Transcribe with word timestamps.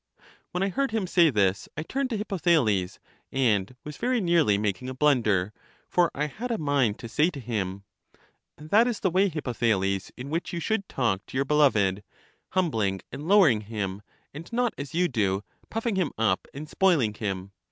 When 0.49 0.63
I 0.63 0.69
heard 0.69 0.89
him 0.89 1.05
say 1.05 1.29
this, 1.29 1.69
I 1.77 1.83
turned 1.83 2.09
to 2.09 2.17
Hippotha 2.17 2.59
les, 2.59 2.97
and 3.31 3.75
was 3.83 3.97
very 3.97 4.19
nearly 4.19 4.57
making 4.57 4.89
a 4.89 4.95
blunder, 4.95 5.53
for 5.87 6.09
I 6.15 6.25
had 6.25 6.49
a 6.49 6.57
mind 6.57 6.97
to 6.97 7.07
say 7.07 7.29
to 7.29 7.39
him: 7.39 7.83
That 8.57 8.87
is 8.87 9.01
the 9.01 9.11
way, 9.11 9.29
Hippothales, 9.29 10.09
in 10.17 10.31
which 10.31 10.53
you 10.53 10.59
should 10.59 10.87
tajk 10.87 11.19
to 11.27 11.37
your 11.37 11.45
beloved, 11.45 12.03
humbling 12.49 13.01
and 13.11 13.27
lowering 13.27 13.61
him, 13.61 14.01
and 14.33 14.51
not 14.51 14.73
as 14.75 14.95
you 14.95 15.07
do, 15.07 15.43
puffing 15.69 15.97
him 15.97 16.13
up 16.17 16.47
and 16.51 16.67
spoiling 16.67 17.13
him. 17.13 17.51